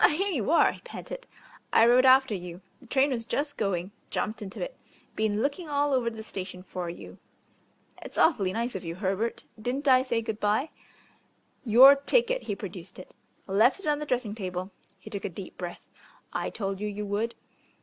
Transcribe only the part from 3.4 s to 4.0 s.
going